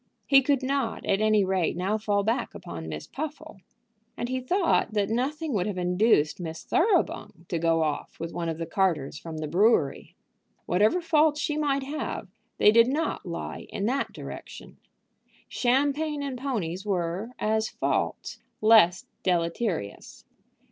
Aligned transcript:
He 0.25 0.41
could 0.41 0.63
not, 0.63 1.05
at 1.05 1.21
any 1.21 1.45
rate, 1.45 1.77
now 1.77 1.99
fall 1.99 2.23
back 2.23 2.55
upon 2.55 2.89
Miss 2.89 3.05
Puffle. 3.05 3.61
And 4.17 4.29
he 4.29 4.39
thought 4.39 4.93
that 4.95 5.09
nothing 5.11 5.53
would 5.53 5.67
have 5.67 5.77
induced 5.77 6.39
Miss 6.39 6.63
Thoroughbung 6.63 7.45
to 7.49 7.59
go 7.59 7.83
off 7.83 8.19
with 8.19 8.33
one 8.33 8.49
of 8.49 8.57
the 8.57 8.65
carters 8.65 9.19
from 9.19 9.37
the 9.37 9.47
brewery. 9.47 10.15
Whatever 10.65 11.01
faults 11.01 11.39
she 11.39 11.55
might 11.55 11.83
have, 11.83 12.29
they 12.57 12.71
did 12.71 12.87
not 12.87 13.27
lie 13.27 13.67
in 13.69 13.85
that 13.85 14.11
direction. 14.11 14.77
Champagne 15.47 16.23
and 16.23 16.35
ponies 16.35 16.83
were, 16.83 17.29
as 17.37 17.69
faults, 17.69 18.39
less 18.59 19.05
deleterious. 19.21 20.25